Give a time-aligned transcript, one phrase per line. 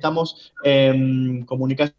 [0.00, 1.94] estamos en comunicación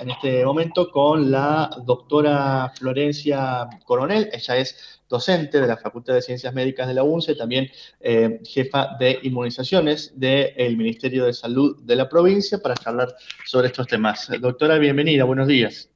[0.00, 4.28] en este momento con la doctora Florencia Coronel.
[4.32, 7.70] Ella es docente de la Facultad de Ciencias Médicas de la UNCE, también
[8.00, 13.14] eh, jefa de inmunizaciones del Ministerio de Salud de la provincia para charlar
[13.44, 14.28] sobre estos temas.
[14.40, 15.88] Doctora, bienvenida, buenos días.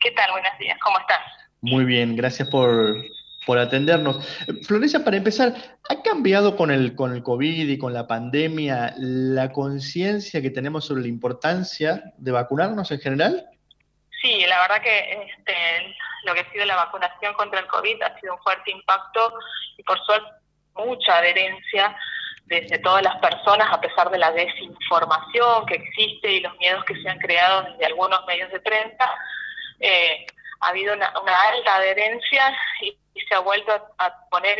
[0.00, 0.32] ¿Qué tal?
[0.32, 1.20] Buenos días, ¿cómo estás?
[1.60, 2.96] Muy bien, gracias por,
[3.46, 4.26] por atendernos.
[4.66, 5.54] Florencia, para empezar,
[5.88, 10.84] ¿ha cambiado con el, con el COVID y con la pandemia la conciencia que tenemos
[10.84, 13.46] sobre la importancia de vacunarnos en general?
[14.20, 15.54] Sí, la verdad que este,
[16.24, 19.32] lo que ha sido la vacunación contra el COVID ha sido un fuerte impacto
[19.76, 20.28] y por suerte
[20.74, 21.96] mucha adherencia
[22.46, 27.00] desde todas las personas, a pesar de la desinformación que existe y los miedos que
[27.00, 29.10] se han creado desde algunos medios de prensa.
[29.80, 30.26] Eh,
[30.60, 32.96] ha habido una, alta adherencia y,
[33.26, 34.58] se ha vuelto a, poner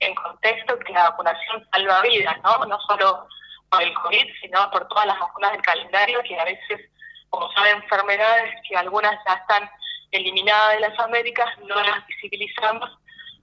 [0.00, 2.64] en, contexto que la vacunación salva vidas, ¿no?
[2.66, 3.26] No solo
[3.70, 6.90] por el COVID, sino por todas las vacunas del calendario que a veces,
[7.28, 9.70] como son enfermedades que algunas ya están
[10.10, 12.90] eliminadas de las Américas, no las visibilizamos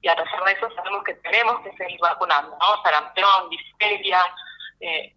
[0.01, 2.83] y a pesar de eso sabemos que tenemos que seguir vacunando, ¿no?
[2.83, 4.21] Sarampión, difteria,
[4.79, 5.13] eh,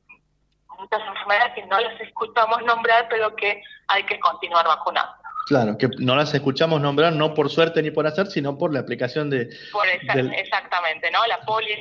[0.78, 5.19] muchas enfermedades que no las escuchamos nombrar, pero que hay que continuar vacunando.
[5.50, 8.78] Claro, que no las escuchamos nombrar no por suerte ni por hacer, sino por la
[8.78, 9.50] aplicación de...
[9.72, 11.26] Por Exactamente, ¿no?
[11.26, 11.74] La polio,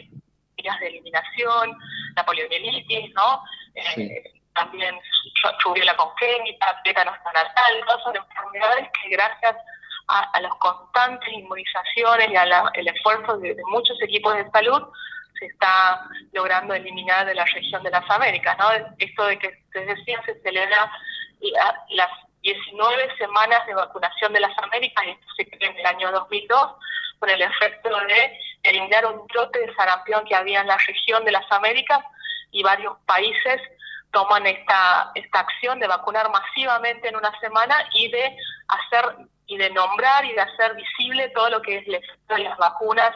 [0.57, 1.77] de eliminación,
[2.15, 3.43] la poliomielitis, ¿no?
[3.75, 4.23] Eh,
[4.55, 4.95] también
[5.85, 7.99] la congénita, tétanos natal, ¿no?
[8.01, 9.55] Son enfermedades que gracias
[10.07, 14.81] a, a las constantes inmunizaciones y al esfuerzo de, muchos equipos de salud
[15.37, 18.71] se está logrando eliminar de la región de las Américas, ¿no?
[18.97, 20.91] Esto de que desde decía se celebra
[21.89, 22.09] las
[22.53, 26.75] 19 semanas de vacunación de las Américas, esto se creó en el año 2002,
[27.19, 31.31] con el efecto de eliminar un brote de sarampión que había en la región de
[31.31, 31.99] las Américas
[32.51, 33.61] y varios países
[34.11, 38.35] toman esta, esta acción de vacunar masivamente en una semana y de
[38.67, 42.43] hacer y de nombrar y de hacer visible todo lo que es el efecto de
[42.43, 43.11] las vacunas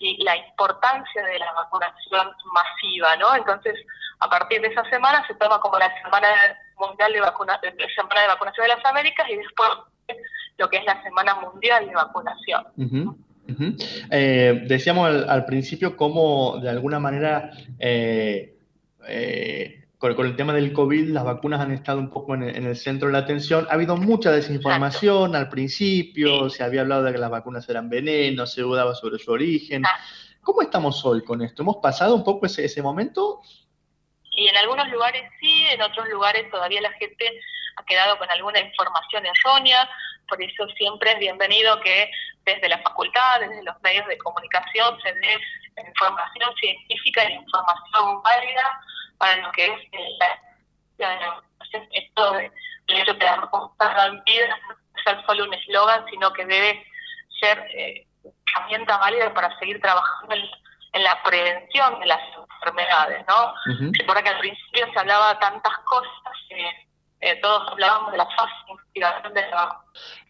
[0.00, 3.34] y la importancia de la vacunación masiva, ¿no?
[3.34, 3.74] Entonces,
[4.20, 6.28] a partir de esa semana se toma como la semana
[6.78, 9.68] mundial de, vacuna, semana de vacunación de las Américas y después
[10.58, 12.64] lo que es la semana mundial de vacunación.
[14.10, 18.58] Eh, decíamos al, principio cómo de alguna manera eh,
[19.08, 23.08] eh, con, el tema del COVID las vacunas han estado un poco en el, centro
[23.08, 23.66] de la atención.
[23.70, 28.46] Ha habido mucha desinformación al principio, se había hablado de que las vacunas eran veneno,
[28.46, 29.82] se dudaba sobre su origen.
[30.42, 31.62] ¿Cómo estamos hoy con esto?
[31.62, 33.40] ¿Hemos pasado un poco ese, ese momento?
[34.38, 37.40] Y en algunos lugares sí, en otros lugares todavía la gente
[37.74, 39.90] ha quedado con alguna información errónea,
[40.28, 42.08] por eso siempre es bienvenido que
[42.44, 45.40] desde la facultad, desde los medios de comunicación, se dé
[45.84, 48.80] información científica y información válida
[49.18, 49.72] para lo que es
[50.98, 51.42] la,
[51.90, 52.50] esto de
[52.90, 56.86] hecho la vida no ser solo un eslogan, sino que debe
[57.40, 58.06] ser eh,
[58.46, 62.20] herramienta válida para seguir trabajando en, la prevención de las
[62.68, 63.54] enfermedades, ¿no?
[63.92, 66.18] Recuerda que al principio se hablaba tantas cosas
[67.20, 69.80] eh, todos hablábamos de la fase de investigación de la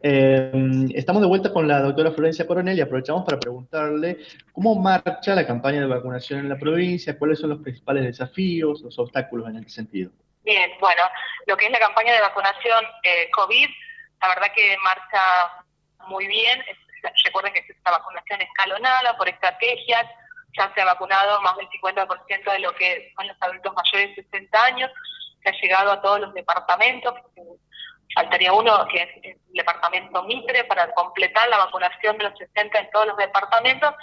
[0.00, 4.18] eh, estamos de vuelta con la doctora Florencia Coronel y aprovechamos para preguntarle
[4.52, 8.98] cómo marcha la campaña de vacunación en la provincia, cuáles son los principales desafíos, los
[8.98, 10.10] obstáculos en este sentido.
[10.44, 11.02] Bien, bueno,
[11.46, 13.68] lo que es la campaña de vacunación eh, COVID,
[14.22, 15.20] la verdad que marcha
[16.06, 16.64] muy bien.
[17.26, 20.06] Recuerden que es una vacunación escalonada por estrategias,
[20.58, 24.22] ya se ha vacunado más del 50% de lo que son los adultos mayores de
[24.24, 24.90] 60 años,
[25.42, 27.14] se ha llegado a todos los departamentos,
[28.14, 32.90] faltaría uno que es el departamento Mitre para completar la vacunación de los 60 en
[32.90, 33.94] todos los departamentos,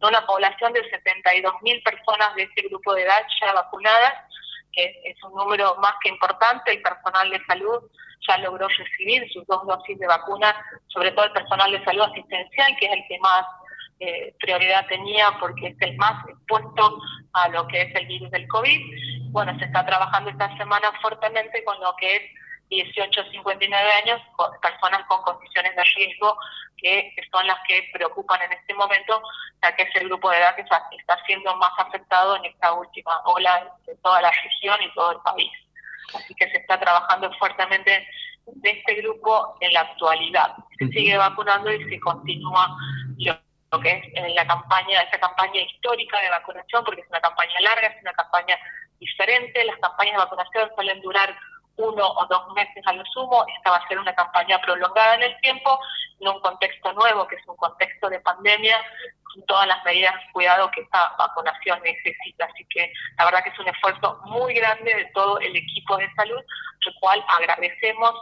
[0.00, 4.14] una población de 72 mil personas de este grupo de edad ya vacunadas,
[4.72, 7.82] que es un número más que importante, el personal de salud
[8.26, 10.54] ya logró recibir sus dos dosis de vacuna,
[10.88, 13.44] sobre todo el personal de salud asistencial, que es el que más
[14.00, 16.98] eh, prioridad tenía porque es el más expuesto
[17.32, 18.80] a lo que es el virus del COVID.
[19.30, 22.22] Bueno, se está trabajando esta semana fuertemente con lo que es
[22.70, 24.20] 18 a 59 años,
[24.60, 26.36] personas con condiciones de riesgo
[26.76, 29.20] que, son las que preocupan en este momento,
[29.62, 30.80] ya que es el grupo de edad que está,
[31.26, 35.50] siendo más afectado en esta última ola de toda la región y todo el país.
[36.14, 38.06] Así que se está trabajando fuertemente
[38.46, 40.54] de este grupo en la actualidad.
[40.78, 42.76] Se sigue vacunando y se continúa
[43.70, 47.60] lo que es en la campaña, esa campaña histórica de vacunación, porque es una campaña
[47.60, 48.58] larga, es una campaña
[48.98, 49.64] diferente.
[49.64, 51.36] Las campañas de vacunación suelen durar
[51.78, 53.44] uno o dos meses a lo sumo.
[53.56, 55.78] Esta va a ser una campaña prolongada en el tiempo,
[56.20, 58.76] en un contexto nuevo, que es un contexto de pandemia,
[59.22, 62.44] con todas las medidas de cuidado que esta vacunación necesita.
[62.44, 66.12] Así que la verdad que es un esfuerzo muy grande de todo el equipo de
[66.14, 66.40] salud,
[66.86, 68.14] al cual agradecemos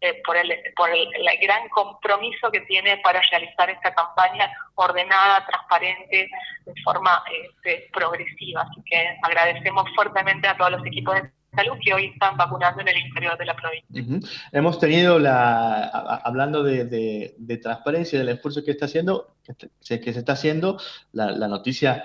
[0.00, 1.08] eh, por, el, por el,
[1.40, 6.28] gran compromiso que tiene para realizar esta campaña ordenada, transparente,
[6.66, 8.62] de forma este, progresiva.
[8.62, 12.88] Así que agradecemos fuertemente a todos los equipos de salud que hoy están vacunando en
[12.88, 14.30] el interior de la provincia.
[14.52, 15.88] Hemos tenido la,
[16.24, 20.78] hablando de, transparencia del esfuerzo que está haciendo, que, se está haciendo,
[21.12, 22.04] la, noticia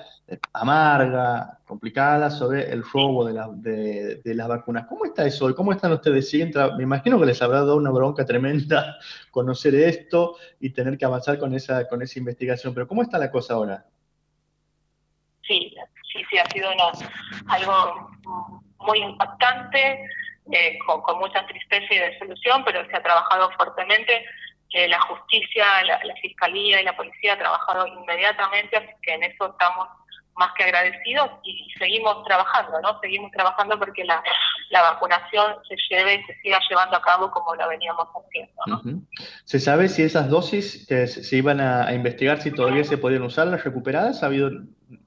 [0.54, 4.86] amarga, complicada sobre el robo de, de, las vacunas.
[4.88, 6.30] ¿Cómo está eso ¿Cómo están ustedes?
[6.30, 8.98] ¿Siguen me imagino que les habrá dado una bronca tremenda
[9.32, 13.32] conocer esto y tener que avanzar con esa, con esa investigación, pero ¿cómo está la
[13.32, 13.86] cosa ahora?
[15.42, 15.74] Sí,
[16.14, 16.70] sí, sí, ha sido
[17.48, 18.12] algo
[18.80, 20.10] muy impactante,
[20.52, 24.26] eh, con, mucha tristeza y desolución, pero se ha trabajado fuertemente.
[24.72, 29.48] Eh, la justicia, la, fiscalía y la policía han trabajado inmediatamente, así que en eso
[29.48, 29.88] estamos
[30.36, 33.00] más que agradecidos y seguimos trabajando, ¿no?
[33.02, 34.24] Seguimos trabajando porque la,
[34.72, 39.02] vacunación se lleve y se siga llevando a cabo como lo veníamos haciendo, ¿no?
[39.44, 43.48] ¿Se sabe si esas dosis que se iban a, investigar, si todavía se podían usar,
[43.48, 44.22] las recuperadas?
[44.22, 44.52] ¿Ha habido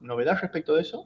[0.01, 1.05] novedad respecto de eso?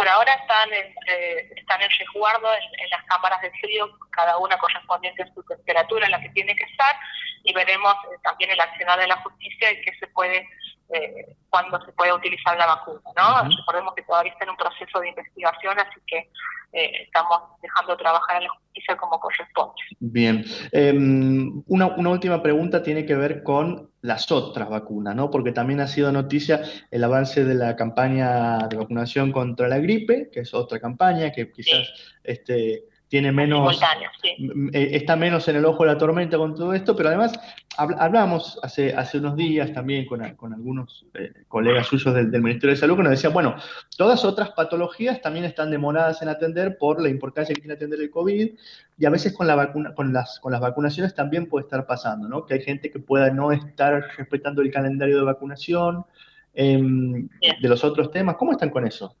[0.00, 4.56] Por ahora están en, eh, están en resguardo en, las cámaras de frío, cada una
[4.56, 6.96] correspondiente a su temperatura en la que tiene que estar,
[7.44, 10.48] y veremos eh, también el accionar de la justicia y qué se puede,
[10.92, 13.00] eh, cuándo se puede utilizar la vacuna.
[13.16, 13.48] ¿no?
[13.56, 16.30] Recordemos que todavía está en un proceso de investigación, así que
[16.72, 19.74] eh, estamos dejando trabajar a la justicia como corresponde.
[19.98, 20.44] Bien.
[20.72, 25.30] Em, una, una última pregunta tiene que ver con las otras vacunas, ¿no?
[25.30, 30.30] Porque también ha sido noticia el avance de la campaña de vacunación contra la gripe,
[30.32, 31.92] que es otra campaña que quizás
[32.22, 33.80] este, tiene menos,
[34.22, 37.32] eh, está menos en el ojo de la tormenta con todo esto, pero además
[37.76, 42.80] hablamos hace, hace unos días también con, con algunos eh, colegas suyos del, Ministerio de
[42.80, 43.56] Salud que nos decían, bueno,
[43.96, 48.12] todas otras patologías también están demoradas en atender por la importancia que tiene atender el
[48.12, 48.50] COVID
[48.96, 52.28] y a veces con, la vacuna, con, las, con las vacunaciones también puede estar pasando,
[52.28, 52.46] ¿no?
[52.46, 56.06] Que hay gente que pueda no estar respetando el calendario de vacunación,
[56.54, 57.28] em,
[57.60, 58.36] de los otros temas.
[58.36, 59.16] ¿Cómo están con eso?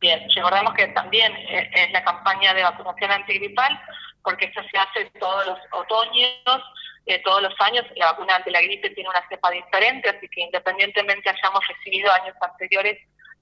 [0.00, 3.78] Bien, recordemos que también eh, es la campaña de vacunación antigripal,
[4.22, 6.62] porque esto se hace todos los otoños,
[7.04, 7.84] eh, todos los años.
[7.96, 12.34] La vacuna ante la gripe tiene una cepa diferente, así que independientemente hayamos recibido años
[12.40, 12.98] anteriores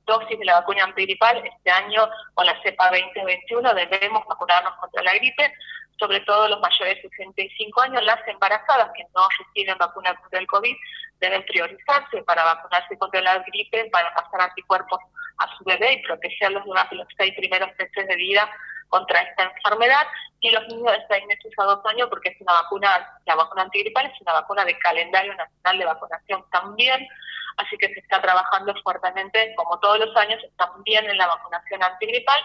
[0.08, 5.14] dosis de la vacuna antigripal, este año con la cepa 2021 debemos vacunarnos contra la
[5.14, 5.52] gripe,
[5.98, 10.46] sobre todo los mayores de 65 años, las embarazadas que no reciben vacuna contra el
[10.46, 10.76] COVID
[11.20, 15.00] deben priorizarse para vacunarse contra la gripe, para pasar anticuerpos
[15.38, 18.48] a su bebé y protegerlos durante los seis primeros meses de vida
[18.88, 20.06] contra esta enfermedad.
[20.40, 23.62] Y los niños de seis meses a dos años porque es una vacuna, la vacuna
[23.62, 27.08] antigripal es una vacuna de calendario nacional de vacunación también,
[27.56, 32.40] así que se está trabajando fuertemente como todos los años también en la vacunación antigripal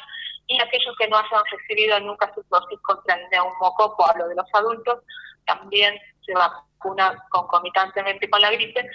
[0.48, 4.48] y aquellos que no hayan recibido nunca sus dosis contra el neumococo, hablo de los
[4.54, 5.00] adultos,
[5.45, 8.90] también se vacuna concomitantemente con la gripe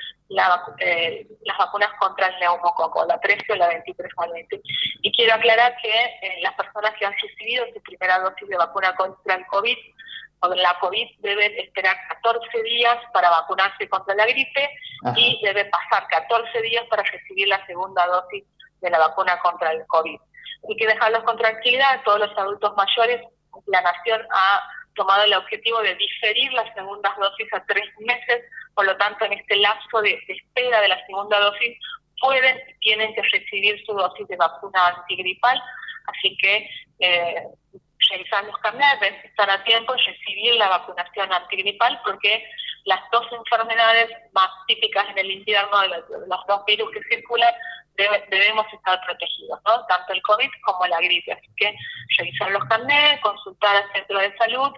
[0.81, 4.61] eh, las vacunas contra el neumococo, la 13 o la 23 al 20.
[5.03, 8.95] Y quiero aclarar que eh, las personas que han recibido su primera dosis de vacuna
[8.95, 9.77] contra el COVID
[10.41, 14.71] o la COVID deben esperar 14 días para vacunarse contra la gripe
[15.17, 18.45] y deben pasar 14 días para recibir la segunda dosis
[18.81, 20.21] de la vacuna contra el COVID.
[20.69, 23.23] Hay que dejarlos con tranquilidad, todos los adultos mayores,
[23.67, 24.63] la Nación ha
[24.95, 29.35] tomado el objetivo de diferir las segundas dosis a tres meses, por lo tanto en
[29.35, 31.79] este lapso de, espera de la segunda dosis
[32.21, 35.63] pueden y tienen que recibir su dosis de vacuna antigripal,
[36.07, 37.47] así que eh,
[38.11, 42.45] revisar los carnets, estar a tiempo y recibir la vacunación antigripal porque
[42.85, 47.53] las dos enfermedades más típicas en el invierno los, dos virus que circulan
[48.31, 49.85] debemos estar protegidos, ¿no?
[49.87, 51.33] tanto el COVID como la gripe.
[51.33, 51.75] Así que
[52.19, 54.71] revisar los carnets, consultar al centro de salud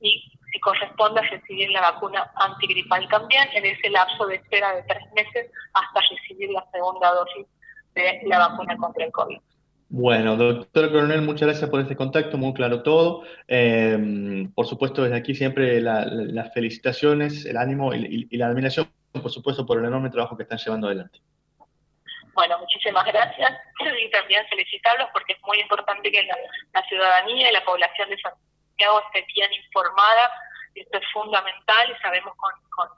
[0.00, 5.04] y si corresponde recibir la vacuna antigripal también en ese lapso de espera de tres
[5.14, 7.46] meses hasta recibir la segunda dosis
[7.94, 9.38] de la vacuna contra el COVID.
[9.88, 13.22] Bueno, doctor Coronel, muchas gracias por este contacto, muy claro todo.
[13.46, 19.64] Eh, por supuesto, desde aquí siempre las felicitaciones, el ánimo y, la admiración, por supuesto,
[19.64, 21.20] por el enorme trabajo que están llevando adelante.
[22.34, 23.52] Bueno, muchísimas gracias
[24.00, 29.02] y también felicitarlos porque es muy importante que la, ciudadanía y la población de Santiago
[29.06, 30.32] esté bien informada.
[30.74, 32.88] Esto es fundamental y sabemos con, con,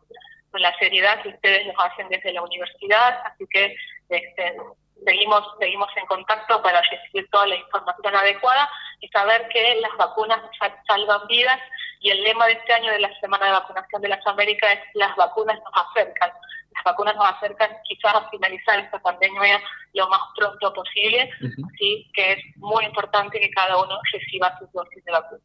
[0.60, 3.76] la seriedad que ustedes lo hacen desde la universidad, así que
[4.08, 4.56] este,
[5.04, 8.66] seguimos, seguimos en contacto para recibir toda la información adecuada
[9.00, 10.40] y saber que las vacunas
[10.86, 11.60] salvan vidas
[12.00, 14.80] y el lema de este año de la Semana de Vacunación de las Américas es
[14.94, 16.32] las vacunas nos acercan.
[16.76, 19.60] Las vacunas nos acercan quizás a finalizar esta pandemia
[19.94, 21.30] lo más pronto posible,
[21.72, 25.42] así que es muy importante que cada uno reciba su dosis de vacuna.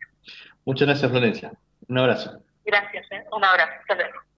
[0.66, 1.52] Muchas gracias, Florencia.
[1.88, 2.42] Un abrazo.
[2.66, 3.24] Gracias, ¿eh?
[3.32, 3.72] un abrazo.
[3.80, 4.31] Hasta luego.